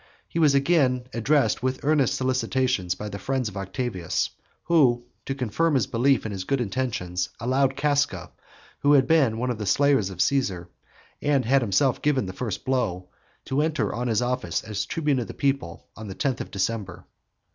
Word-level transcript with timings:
He 0.27 0.39
was 0.39 0.55
again 0.55 1.03
addressed 1.13 1.61
with 1.61 1.81
earnest 1.83 2.15
solicitations 2.15 2.95
by 2.95 3.07
the 3.07 3.19
friends 3.19 3.47
of 3.49 3.55
Octavius, 3.55 4.31
who, 4.63 5.03
to 5.27 5.35
confirm 5.35 5.75
his 5.75 5.85
belief 5.85 6.25
in 6.25 6.31
his 6.31 6.43
good 6.43 6.59
intentions, 6.59 7.29
allowed 7.39 7.75
Casca, 7.75 8.31
who 8.79 8.93
had 8.93 9.05
been 9.05 9.37
one 9.37 9.51
of 9.51 9.59
the 9.59 9.67
slayers 9.67 10.09
of 10.09 10.19
Caesar, 10.19 10.69
and 11.21 11.45
had 11.45 11.61
himself 11.61 12.01
given 12.01 12.23
him 12.23 12.27
the 12.29 12.33
first 12.33 12.65
blow, 12.65 13.09
to 13.45 13.61
enter 13.61 13.93
on 13.93 14.07
his 14.07 14.23
office 14.23 14.63
as 14.63 14.87
tribune 14.87 15.19
of 15.19 15.27
the 15.27 15.35
people 15.35 15.85
on 15.95 16.07
the 16.07 16.15
tenth 16.15 16.41
of 16.41 16.49
December. 16.49 17.05